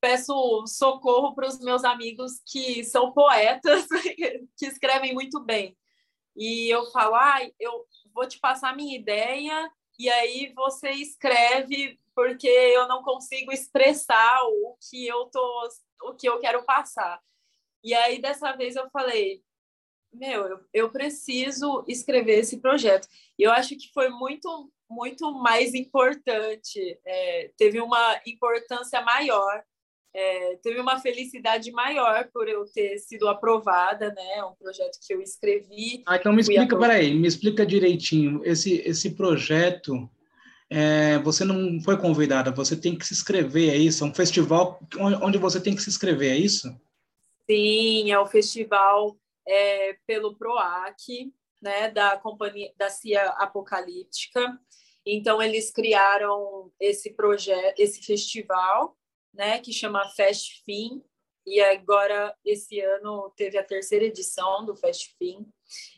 [0.00, 3.86] peço socorro para os meus amigos que são poetas,
[4.56, 5.76] que escrevem muito bem.
[6.36, 11.98] E eu falo, ah, eu vou te passar a minha ideia e aí você escreve
[12.14, 15.68] porque eu não consigo expressar o que eu tô,
[16.04, 17.20] o que eu quero passar.
[17.82, 19.42] E aí dessa vez eu falei,
[20.12, 23.08] meu, eu, eu preciso escrever esse projeto.
[23.38, 29.64] E eu acho que foi muito, muito mais importante, é, teve uma importância maior,
[30.14, 34.44] é, teve uma felicidade maior por eu ter sido aprovada, né?
[34.44, 36.02] Um projeto que eu escrevi.
[36.06, 38.40] Ah, então me explica, peraí, me explica direitinho.
[38.44, 40.10] Esse, esse projeto
[40.70, 44.04] é, você não foi convidada, você tem que se inscrever, é isso?
[44.04, 44.80] É um festival
[45.22, 46.68] onde você tem que se inscrever, é isso?
[47.50, 54.56] Sim, é o festival é, pelo PROAC, né, da companhia da CIA Apocalíptica.
[55.04, 58.96] Então eles criaram esse projeto, esse festival,
[59.32, 61.02] né, que chama Fest Fim,
[61.46, 65.46] e agora esse ano teve a terceira edição do Fest Fim.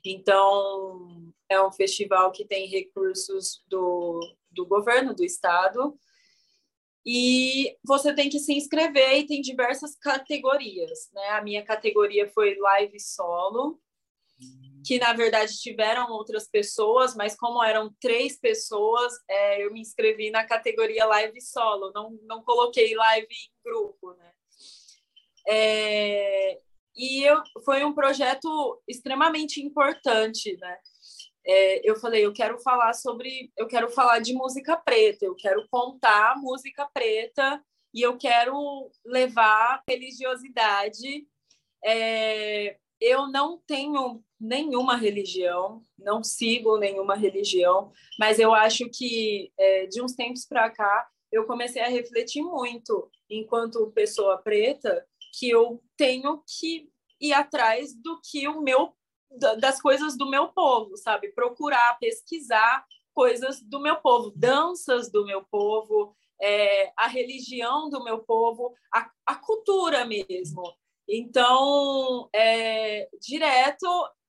[0.05, 4.21] Então é um festival que tem recursos do
[4.53, 5.99] do governo do estado.
[7.05, 11.31] E você tem que se inscrever e tem diversas categorias, né?
[11.31, 13.81] A minha categoria foi live solo,
[14.85, 20.31] que na verdade tiveram outras pessoas, mas como eram três pessoas, é, eu me inscrevi
[20.31, 24.33] na categoria live solo, não, não coloquei live em grupo, né?
[25.49, 26.59] É,
[26.97, 30.79] e eu, foi um projeto extremamente importante, né?
[31.45, 35.67] é, eu falei, eu quero falar sobre, eu quero falar de música preta, eu quero
[35.69, 41.27] contar música preta e eu quero levar religiosidade.
[41.85, 49.87] É, eu não tenho nenhuma religião, não sigo nenhuma religião, mas eu acho que é,
[49.87, 55.05] de uns tempos para cá eu comecei a refletir muito, enquanto pessoa preta,
[55.39, 56.89] que eu tenho que
[57.21, 58.95] ir atrás do que o meu
[59.59, 61.33] das coisas do meu povo, sabe?
[61.33, 62.85] Procurar, pesquisar
[63.15, 69.11] coisas do meu povo, danças do meu povo, é, a religião do meu povo, a,
[69.25, 70.63] a cultura mesmo.
[71.09, 73.87] Então, é, direto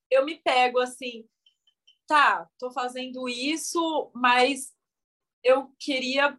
[0.09, 1.27] eu me pego assim,
[2.07, 4.73] tá, tô fazendo isso, mas
[5.43, 6.37] eu queria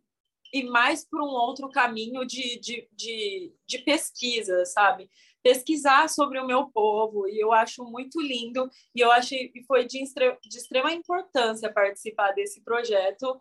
[0.52, 5.10] ir mais para um outro caminho de, de, de, de pesquisa, sabe?
[5.44, 9.84] pesquisar sobre o meu povo e eu acho muito lindo e eu achei que foi
[9.84, 13.38] de, de extrema importância participar desse projeto,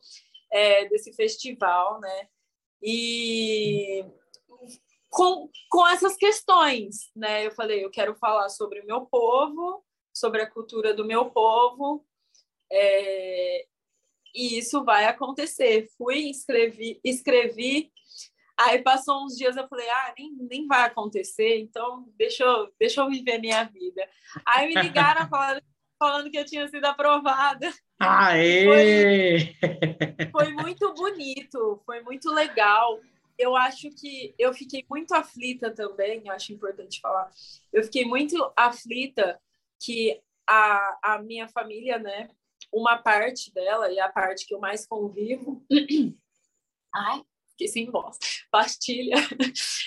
[0.51, 2.27] é, desse festival, né?
[2.82, 4.03] E
[5.13, 7.45] com, com essas questões, né?
[7.45, 12.04] Eu falei, eu quero falar sobre o meu povo, sobre a cultura do meu povo,
[12.71, 13.65] é,
[14.34, 15.88] e isso vai acontecer.
[15.97, 17.91] Fui, escrevi, escrevi
[18.60, 23.02] Aí passou uns dias, eu falei, ah, nem, nem vai acontecer, então deixa eu, deixa
[23.02, 24.08] eu viver minha vida.
[24.45, 25.62] Aí me ligaram falando,
[25.97, 27.71] falando que eu tinha sido aprovada.
[27.99, 29.56] Aê!
[29.56, 32.99] Foi, foi muito bonito, foi muito legal.
[33.38, 37.30] Eu acho que eu fiquei muito aflita também, eu acho importante falar.
[37.72, 39.39] Eu fiquei muito aflita
[39.80, 42.30] que a, a minha família, né,
[42.72, 45.65] uma parte dela, e a parte que eu mais convivo.
[46.93, 48.17] Ai, fiquei sem voz,
[48.52, 49.15] pastilha.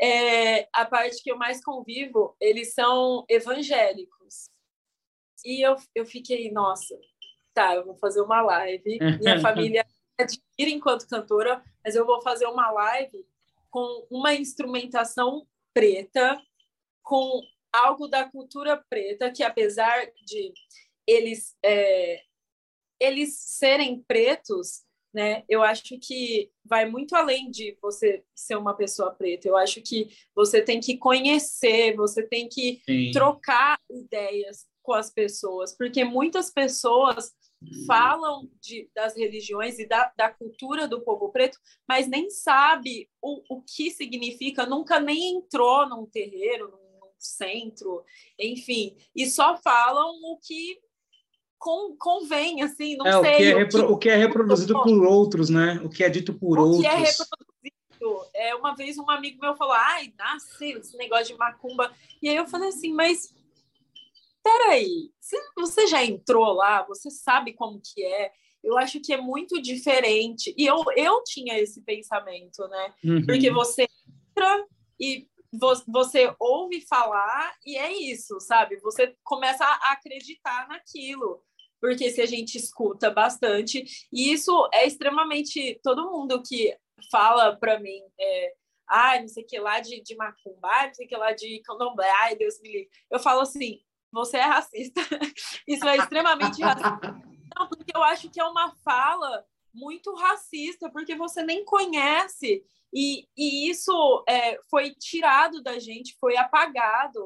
[0.00, 4.48] É, a parte que eu mais convivo, eles são evangélicos.
[5.44, 6.98] E eu, eu fiquei, nossa,
[7.52, 8.98] tá, eu vou fazer uma live.
[9.20, 9.86] Minha família
[10.18, 13.24] admira enquanto cantora, mas eu vou fazer uma live
[13.70, 16.40] com uma instrumentação preta,
[17.02, 17.40] com
[17.72, 20.52] algo da cultura preta, que apesar de
[21.06, 22.22] eles, é,
[23.00, 24.82] eles serem pretos,
[25.14, 25.44] né?
[25.48, 29.48] Eu acho que vai muito além de você ser uma pessoa preta.
[29.48, 33.10] Eu acho que você tem que conhecer, você tem que Sim.
[33.12, 37.32] trocar ideias com as pessoas, porque muitas pessoas
[37.86, 43.42] falam de, das religiões e da, da, cultura do povo preto, mas nem sabe o,
[43.56, 48.04] o que significa, nunca nem entrou num terreiro, num, num centro,
[48.38, 50.78] enfim, e só falam o que
[51.58, 53.34] com, convém, assim, não é, sei.
[53.34, 55.80] O que, é repro, o que é reproduzido por outros, né?
[55.84, 56.82] O que é dito por o outros.
[56.82, 58.28] Que é reproduzido.
[58.32, 61.92] É, uma vez um amigo meu falou, ai, nasce esse negócio de macumba.
[62.22, 63.34] E aí eu falei assim, mas
[64.42, 65.10] peraí,
[65.56, 68.32] você já entrou lá, você sabe como que é.
[68.62, 70.54] Eu acho que é muito diferente.
[70.56, 72.94] E eu, eu tinha esse pensamento, né?
[73.04, 73.26] Uhum.
[73.26, 73.86] Porque você
[74.36, 74.66] entra
[75.00, 75.28] e
[75.86, 78.78] você ouve falar e é isso, sabe?
[78.80, 81.42] Você começa a acreditar naquilo.
[81.80, 85.78] Porque se a gente escuta bastante, e isso é extremamente.
[85.82, 86.76] Todo mundo que
[87.10, 88.52] fala para mim, é,
[88.88, 91.60] ah, não sei o que lá de, de macumba, não sei o que lá de
[91.60, 92.88] candomblé, ai, Deus me livre.
[93.10, 93.80] Eu falo assim,
[94.12, 95.00] você é racista.
[95.66, 97.20] Isso é extremamente racista.
[97.56, 102.64] Não, porque eu acho que é uma fala muito racista, porque você nem conhece.
[102.92, 107.22] E, e isso é, foi tirado da gente, foi apagado.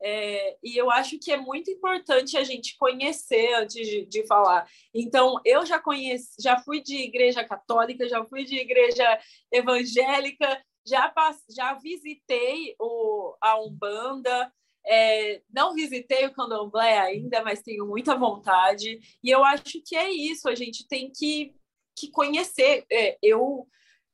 [0.00, 4.68] É, e eu acho que é muito importante a gente conhecer antes de, de, falar.
[4.94, 9.18] Então, eu já conheci, já fui de igreja católica, já fui de igreja
[9.52, 11.12] evangélica, já,
[11.50, 14.52] já visitei o, a Umbanda,
[14.86, 18.98] é, não visitei o candomblé ainda, mas tenho muita vontade.
[19.22, 21.54] E eu acho que é isso, a gente tem que,
[21.96, 22.84] que conhecer.
[22.90, 23.66] É, eu,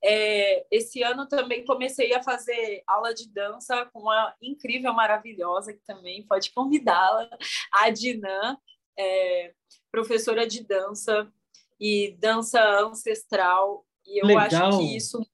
[0.03, 5.83] é, esse ano também comecei a fazer aula de dança com uma incrível, maravilhosa, que
[5.85, 7.29] também pode convidá-la,
[7.71, 8.57] a Dinan,
[8.97, 9.53] é,
[9.91, 11.31] professora de dança
[11.79, 13.85] e dança ancestral.
[14.05, 14.69] E eu Legal.
[14.69, 15.25] acho que isso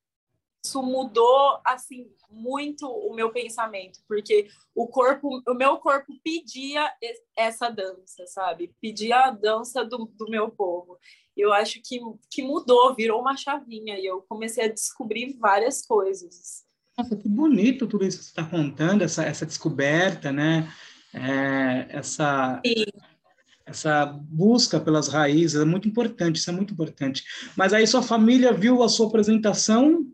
[0.63, 6.89] isso mudou assim muito o meu pensamento, porque o corpo, o meu corpo pedia
[7.35, 8.73] essa dança, sabe?
[8.79, 10.97] Pedia a dança do, do meu povo.
[11.35, 16.63] Eu acho que, que mudou, virou uma chavinha e eu comecei a descobrir várias coisas.
[16.97, 20.71] Nossa, que bonito tudo isso que você está contando, essa, essa descoberta, né?
[21.13, 22.85] É, essa Sim
[23.71, 27.23] essa busca pelas raízes é muito importante, isso é muito importante.
[27.55, 30.05] Mas aí sua família viu a sua apresentação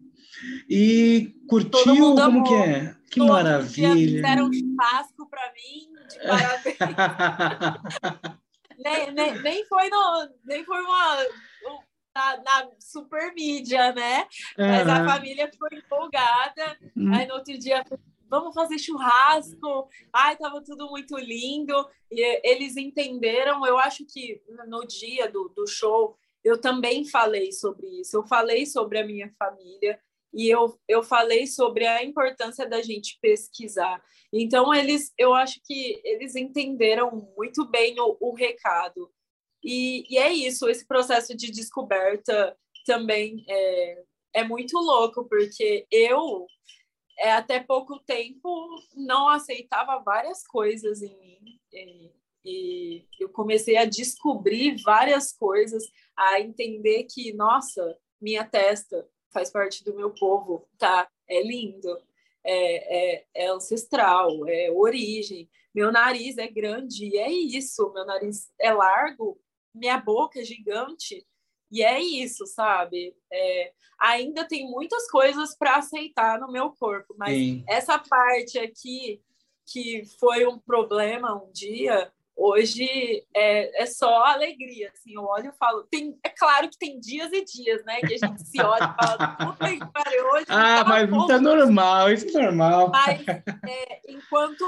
[0.70, 2.96] e curtiu como que é?
[3.10, 3.94] Que Todo maravilha.
[3.94, 6.78] Fizeram um churrasco para mim de parabéns.
[8.78, 11.18] nem, nem, nem, foi no, nem foi uma
[12.16, 14.28] na, na, super mídia, né?
[14.58, 14.68] Uhum.
[14.68, 16.78] Mas a família ficou empolgada.
[16.96, 17.14] Uhum.
[17.14, 17.84] Aí no outro dia
[18.30, 19.88] vamos fazer churrasco.
[20.12, 21.74] Ai, tava tudo muito lindo.
[22.12, 23.66] E eles entenderam.
[23.66, 28.18] Eu acho que no dia do, do show eu também falei sobre isso.
[28.18, 30.00] Eu falei sobre a minha família
[30.34, 34.04] e eu, eu falei sobre a importância da gente pesquisar.
[34.32, 39.12] Então, eles, eu acho que eles entenderam muito bem o, o recado.
[39.64, 44.04] E, e, é isso, esse processo de descoberta também é,
[44.36, 46.46] é muito louco, porque eu,
[47.20, 48.50] é, até pouco tempo,
[48.96, 51.60] não aceitava várias coisas em mim.
[51.74, 52.12] E,
[52.46, 55.84] e eu comecei a descobrir várias coisas,
[56.16, 61.08] a entender que, nossa, minha testa faz parte do meu povo, tá?
[61.28, 61.96] É lindo,
[62.44, 65.48] é, é, é ancestral, é origem.
[65.76, 67.94] Meu nariz é grande e é isso.
[67.94, 69.40] Meu nariz é largo,
[69.76, 71.24] minha boca é gigante
[71.72, 73.16] e é isso, sabe?
[73.32, 77.64] É, ainda tem muitas coisas para aceitar no meu corpo, mas Sim.
[77.68, 79.22] essa parte aqui
[79.68, 85.58] que foi um problema um dia, Hoje é, é só alegria, assim, eu olho e
[85.58, 88.84] falo, tem, é claro que tem dias e dias, né, que a gente se olha
[88.84, 89.40] e fala,
[90.34, 92.90] hoje Ah, mas isso é normal, isso é normal.
[92.90, 94.64] Mas é, enquanto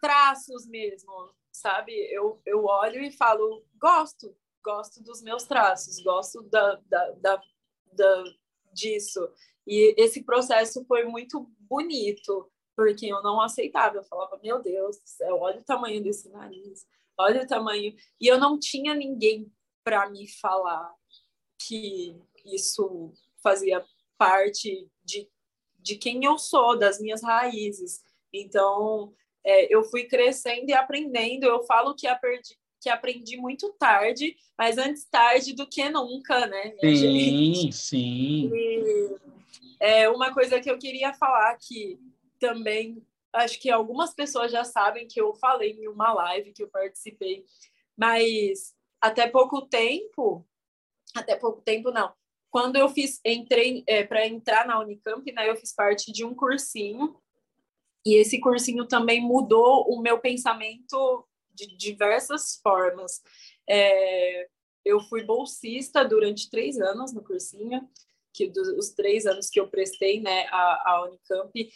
[0.00, 1.12] traços mesmo,
[1.52, 7.42] sabe, eu, eu olho e falo, gosto, gosto dos meus traços, gosto da, da, da,
[7.92, 8.24] da
[8.72, 9.28] disso.
[9.66, 13.96] E esse processo foi muito bonito, porque eu não aceitava.
[13.96, 16.86] Eu falava, meu Deus do céu, olha o tamanho desse nariz,
[17.18, 17.94] olha o tamanho.
[18.20, 19.50] E eu não tinha ninguém
[19.84, 20.92] para me falar
[21.66, 23.84] que isso fazia
[24.16, 25.28] parte de,
[25.78, 28.00] de quem eu sou, das minhas raízes.
[28.32, 29.12] Então,
[29.44, 31.44] é, eu fui crescendo e aprendendo.
[31.44, 36.74] Eu falo que aprendi, que aprendi muito tarde, mas antes tarde do que nunca, né?
[36.80, 37.72] Sim, gente?
[37.72, 38.50] sim.
[38.52, 39.16] E,
[39.80, 41.98] é uma coisa que eu queria falar que
[42.38, 46.68] também acho que algumas pessoas já sabem que eu falei em uma live que eu
[46.68, 47.44] participei,
[47.96, 50.46] mas até pouco tempo,
[51.14, 52.12] até pouco tempo não.
[52.50, 56.34] Quando eu fiz, entrei é, para entrar na Unicamp, né, eu fiz parte de um
[56.34, 57.16] cursinho
[58.04, 63.22] e esse cursinho também mudou o meu pensamento de diversas formas.
[63.68, 64.48] É,
[64.84, 67.88] eu fui bolsista durante três anos no cursinho,
[68.32, 71.72] que dos, os três anos que eu prestei, né, a, a Unicamp,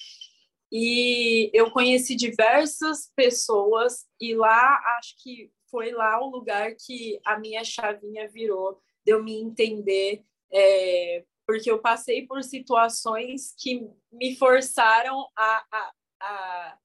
[0.70, 7.38] e eu conheci diversas pessoas e lá acho que foi lá o lugar que a
[7.38, 14.36] minha chavinha virou, de eu me entender, é, porque eu passei por situações que me
[14.36, 16.78] forçaram a, a, a,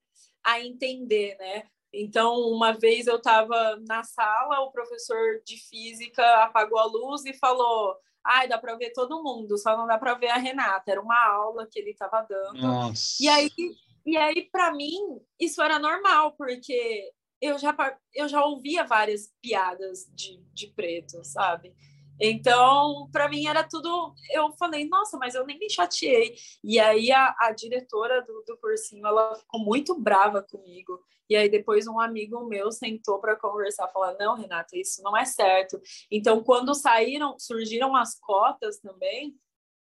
[0.44, 1.68] a entender, né?
[1.94, 7.34] Então, uma vez eu estava na sala, o professor de física apagou a luz e
[7.34, 10.92] falou: Ai, dá para ver todo mundo, só não dá para ver a Renata.
[10.92, 12.62] Era uma aula que ele estava dando.
[12.62, 13.16] Nossa.
[13.20, 13.50] E aí,
[14.06, 17.12] e aí para mim, isso era normal, porque
[17.42, 17.76] eu já,
[18.14, 21.74] eu já ouvia várias piadas de, de preto, sabe?
[22.20, 24.14] Então, para mim era tudo.
[24.32, 26.36] Eu falei, nossa, mas eu nem me chateei.
[26.64, 31.00] E aí a, a diretora do, do cursinho ela ficou muito brava comigo.
[31.32, 35.24] E aí depois um amigo meu sentou para conversar, falar, não, Renata, isso não é
[35.24, 35.82] certo.
[36.12, 39.34] Então, quando saíram, surgiram as cotas também.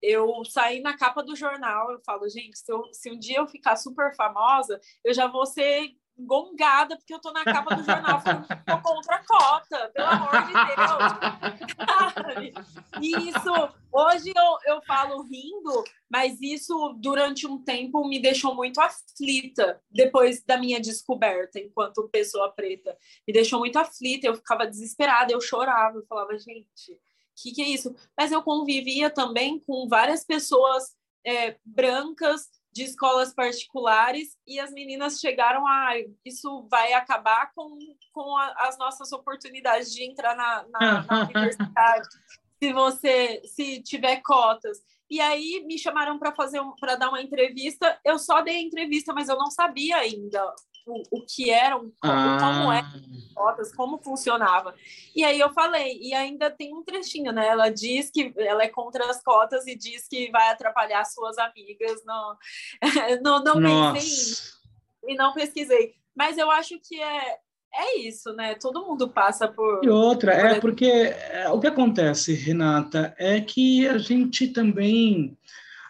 [0.02, 3.48] Eu saí na capa do jornal, eu falo, gente, se, eu, se um dia eu
[3.48, 8.22] ficar super famosa, eu já vou ser gongada porque eu tô na capa do jornal
[8.22, 10.54] falando que contra a cota, pelo amor de
[12.41, 12.64] Deus.
[13.02, 15.84] e isso, hoje eu, eu falo rindo,
[16.16, 22.49] mas isso durante um tempo me deixou muito aflita depois da minha descoberta enquanto pessoa
[22.53, 22.97] preta.
[23.28, 26.97] Me deixou muito aflita, eu ficava desesperada, eu chorava, eu falava, gente, o
[27.36, 27.93] que, que é isso?
[28.18, 30.95] Mas eu convivia também com várias pessoas
[31.28, 37.78] é, brancas de escolas particulares e as meninas chegaram a isso vai acabar com,
[38.13, 42.07] com a, as nossas oportunidades de entrar na, na, na universidade
[42.61, 47.22] se você se tiver cotas e aí me chamaram para fazer um, para dar uma
[47.22, 50.43] entrevista eu só dei a entrevista mas eu não sabia ainda
[50.86, 52.38] o, o que eram, como, ah.
[52.39, 52.84] como é
[53.34, 54.76] cotas, como funcionava.
[55.16, 57.47] E aí eu falei, e ainda tem um trechinho, né?
[57.47, 62.03] Ela diz que ela é contra as cotas e diz que vai atrapalhar suas amigas.
[62.06, 62.38] Não,
[63.24, 64.36] não, não pensei
[65.08, 65.95] e não pesquisei.
[66.16, 67.39] Mas eu acho que é,
[67.78, 68.55] é isso, né?
[68.55, 69.84] Todo mundo passa por.
[69.84, 75.38] E outra, é porque é, o que acontece, Renata, é que a gente também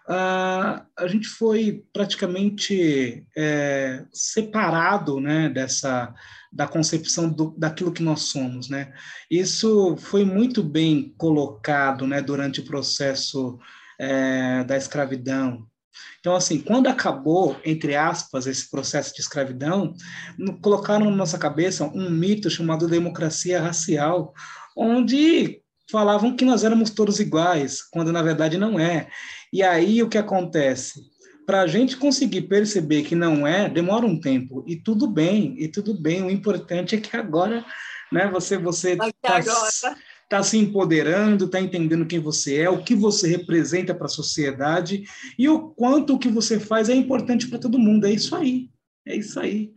[0.08, 6.14] Uh, a gente foi praticamente é, separado né, dessa
[6.54, 8.94] da concepção do, daquilo que nós somos, né?
[9.30, 13.60] Isso foi muito bem colocado, né, durante o processo
[14.00, 15.68] é, da escravidão.
[16.20, 19.94] Então, assim, quando acabou, entre aspas, esse processo de escravidão,
[20.62, 24.34] colocaram na nossa cabeça um mito chamado democracia racial,
[24.76, 29.08] onde falavam que nós éramos todos iguais, quando na verdade não é.
[29.54, 31.02] E aí o que acontece?
[31.46, 34.64] Para a gente conseguir perceber que não é, demora um tempo.
[34.68, 36.24] E tudo bem, e tudo bem.
[36.24, 37.64] O importante é que agora,
[38.12, 38.98] né, você você
[40.26, 44.10] está tá se empoderando, está entendendo quem você é, o que você representa para a
[44.10, 45.04] sociedade
[45.38, 48.06] e o quanto o que você faz é importante para todo mundo.
[48.06, 48.70] É isso aí.
[49.08, 49.72] É isso aí.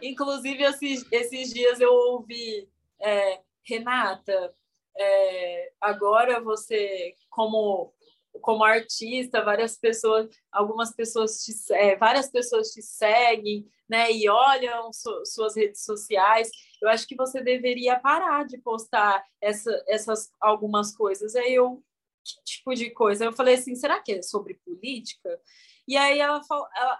[0.00, 2.68] Inclusive, esses, esses dias eu ouvi,
[3.00, 4.52] é, Renata,
[4.98, 7.94] é, agora você, como
[8.40, 14.90] como artista, várias pessoas, algumas pessoas te, é, várias pessoas te seguem, né, e olham
[14.90, 16.48] su, suas redes sociais.
[16.80, 21.36] Eu acho que você deveria parar de postar essa, essas algumas coisas.
[21.36, 21.82] Aí eu,
[22.24, 23.26] que tipo de coisa?
[23.26, 25.38] Eu falei assim, será que é sobre política?
[25.86, 26.40] E aí ela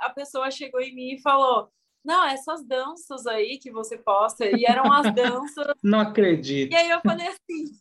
[0.00, 1.72] a pessoa chegou em mim e falou
[2.04, 5.74] não, essas danças aí que você posta, e eram as danças.
[5.82, 6.72] Não acredito.
[6.72, 7.72] E aí eu falei assim,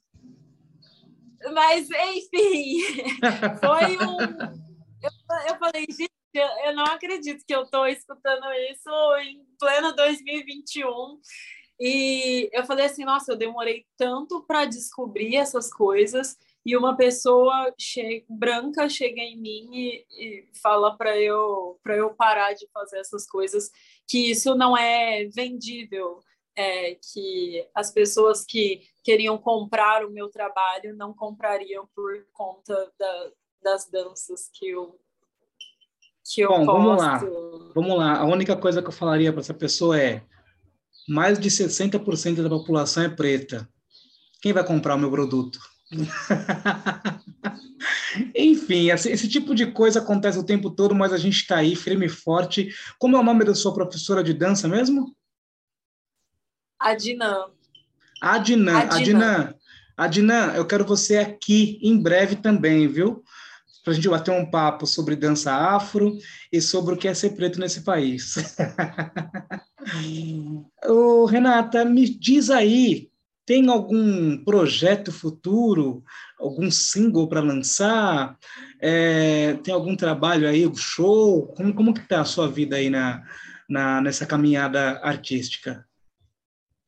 [1.53, 2.81] mas, enfim,
[3.59, 4.19] foi um.
[5.01, 8.89] Eu, eu falei, gente, eu não acredito que eu estou escutando isso
[9.21, 11.19] em pleno 2021.
[11.79, 17.73] E eu falei assim, nossa, eu demorei tanto para descobrir essas coisas e uma pessoa
[17.77, 22.99] che branca chega em mim e, e fala para eu para eu parar de fazer
[22.99, 23.71] essas coisas,
[24.07, 26.19] que isso não é vendível
[26.55, 33.31] é, que as pessoas que queriam comprar o meu trabalho não comprariam por conta da,
[33.63, 34.99] das danças que eu
[36.23, 36.77] que eu Bom, posto.
[36.77, 37.17] vamos lá.
[37.73, 38.17] Vamos lá.
[38.17, 40.23] A única coisa que eu falaria para essa pessoa é
[41.07, 43.67] mais de 60% da população é preta.
[44.41, 45.59] Quem vai comprar o meu produto?
[48.35, 52.05] Enfim, esse, tipo de coisa acontece o tempo todo, mas a gente está aí firme
[52.05, 52.73] e forte.
[52.99, 55.15] Como é o nome da sua professora de dança mesmo?
[56.79, 57.45] Adnan.
[58.21, 59.53] Adnan, Adnan.
[59.97, 63.23] Adnan, eu quero você aqui em breve também, viu?
[63.83, 66.17] Para a gente bater um papo sobre dança afro
[66.51, 68.35] e sobre o que é ser preto nesse país.
[70.85, 73.11] Ô, Renata, me diz aí,
[73.45, 76.03] tem algum projeto futuro,
[76.39, 78.37] algum single para lançar?
[78.79, 81.47] É, tem algum trabalho aí, show?
[81.47, 83.23] Como, como que tá a sua vida aí na,
[83.67, 85.85] na, nessa caminhada artística?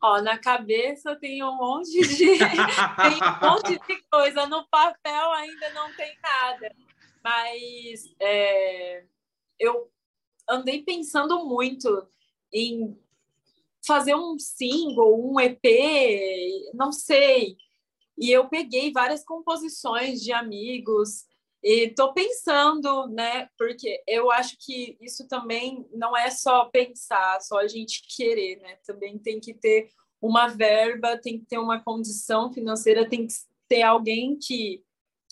[0.02, 4.46] Ó, na cabeça tem um monte de tem um monte de coisa.
[4.48, 6.76] No papel ainda não tem nada.
[7.24, 9.06] Mas é,
[9.60, 9.90] eu
[10.50, 12.08] andei pensando muito
[12.52, 12.98] em
[13.86, 15.62] fazer um single, um EP,
[16.74, 17.58] não sei.
[18.18, 21.26] E eu peguei várias composições de amigos
[21.64, 23.50] e estou pensando, né?
[23.58, 28.78] Porque eu acho que isso também não é só pensar, só a gente querer, né?
[28.86, 29.90] Também tem que ter
[30.22, 33.34] uma verba, tem que ter uma condição financeira, tem que
[33.68, 34.84] ter alguém que,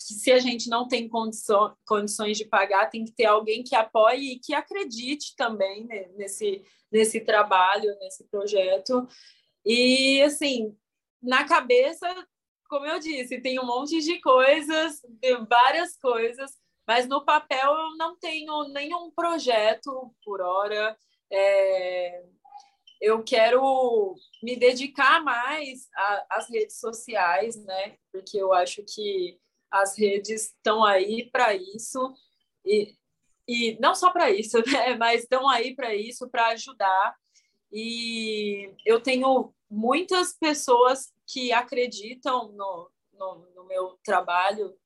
[0.06, 3.74] que se a gente não tem condição, condições de pagar, tem que ter alguém que
[3.74, 9.06] apoie e que acredite também né, nesse, nesse trabalho, nesse projeto.
[9.64, 10.76] E, assim,
[11.22, 12.06] na cabeça
[12.72, 16.52] como eu disse, tem um monte de coisas, de várias coisas,
[16.88, 20.96] mas no papel eu não tenho nenhum projeto por hora.
[21.30, 22.24] É,
[22.98, 25.86] eu quero me dedicar mais
[26.30, 27.98] às redes sociais, né?
[28.10, 29.38] Porque eu acho que
[29.72, 32.14] as redes estão aí para isso
[32.64, 32.94] e,
[33.48, 34.94] e não só para isso, né?
[34.96, 37.16] Mas estão aí para isso, para ajudar.
[37.72, 44.76] E eu tenho muitas pessoas que acreditam no, no, no meu trabalho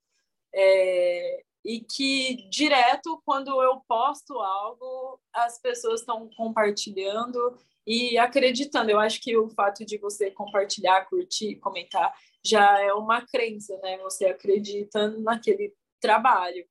[0.55, 8.91] é, e que direto quando eu posto algo as pessoas estão compartilhando e acreditando.
[8.91, 12.15] Eu acho que o fato de você compartilhar, curtir, comentar
[12.49, 13.99] já é uma crença, né?
[13.99, 16.65] Você acredita naquele trabalho.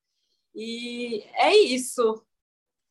[0.56, 2.24] E é isso.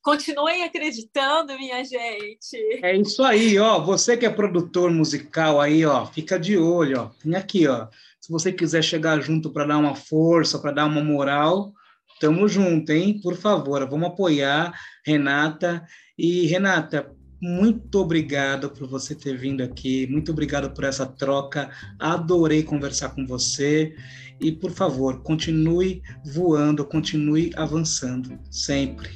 [0.03, 2.57] Continuem acreditando, minha gente.
[2.83, 3.81] É isso aí, ó.
[3.81, 7.11] Você que é produtor musical aí, ó, fica de olho, ó.
[7.23, 7.89] Tem aqui, ó.
[8.21, 11.73] Se você quiser chegar junto para dar uma força, para dar uma moral,
[12.21, 13.19] tamo junto, hein?
[13.23, 15.87] Por favor, vamos apoiar Renata.
[16.19, 17.15] E Renata,
[17.45, 20.07] muito obrigado por você ter vindo aqui.
[20.07, 21.71] Muito obrigado por essa troca.
[21.99, 23.95] Adorei conversar com você.
[24.41, 29.11] E por favor, continue voando, continue avançando sempre.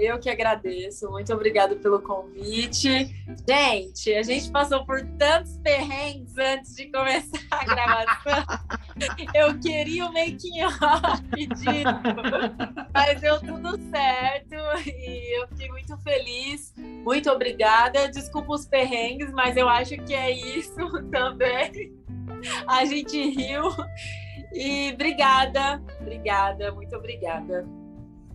[0.00, 1.10] Eu que agradeço.
[1.10, 3.14] Muito obrigado pelo convite.
[3.46, 8.44] Gente, a gente passou por tantos perrengues antes de começar a gravação.
[9.34, 11.64] Eu queria o making off disso,
[12.92, 14.54] mas deu tudo certo
[14.86, 16.74] e eu fiquei muito feliz.
[16.76, 18.10] Muito obrigada.
[18.10, 21.94] Desculpa os perrengues, mas eu acho que é isso também.
[22.66, 23.64] A gente riu.
[24.52, 27.66] E obrigada, obrigada, muito obrigada.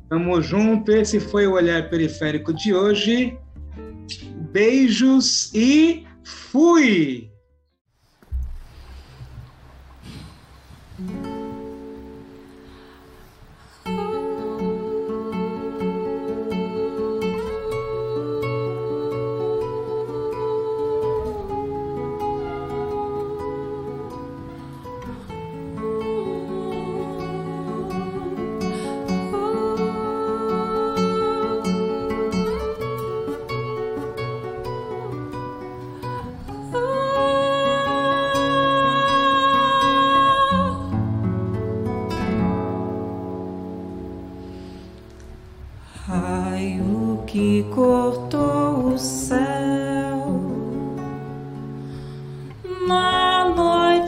[0.10, 0.91] Tamo junto.
[0.91, 3.38] Esse foi o Olhar Periférico de hoje.
[4.51, 7.35] Beijos e fui!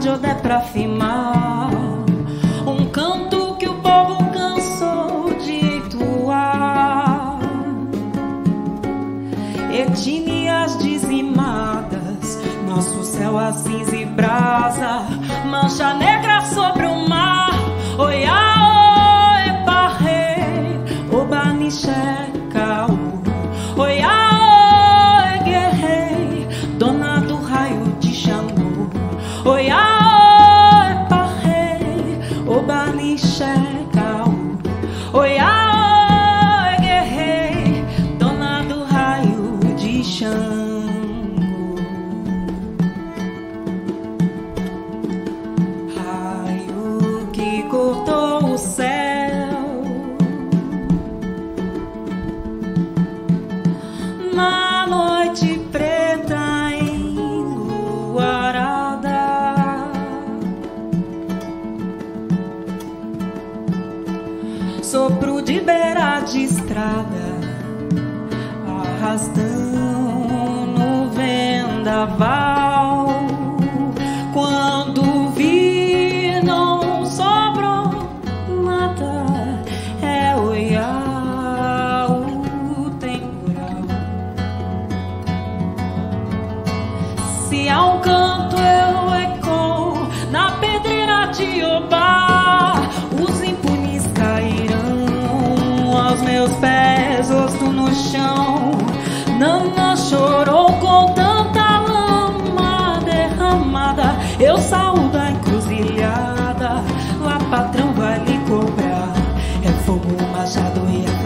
[0.00, 1.70] rádio é pra afirmar
[2.66, 7.38] um canto que o povo cansou de entoar.
[9.70, 15.02] Etnias dizimadas, nosso céu a cinza e brasa,
[15.44, 16.19] mancha negra.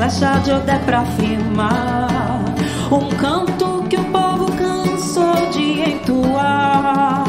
[0.05, 2.45] flecha de Odé pra firmar
[2.91, 7.25] um canto que o povo cansou de entoar.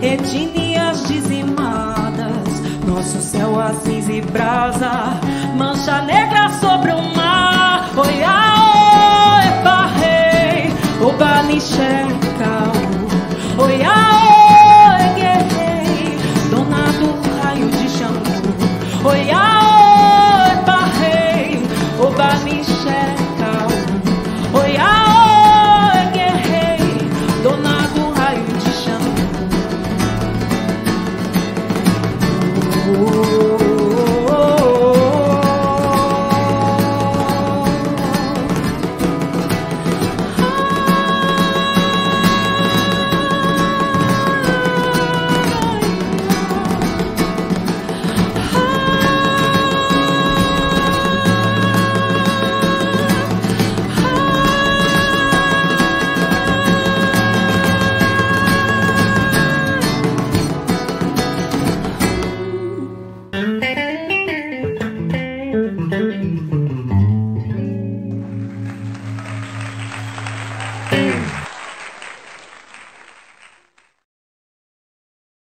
[0.00, 5.20] Etnias dizimadas, nosso céu aziz e brasa,
[5.56, 7.90] mancha negra sobre o mar.
[7.96, 12.06] Oi, aô, parrei o nixé,
[12.38, 13.64] caô.
[13.64, 14.31] Oi, aô,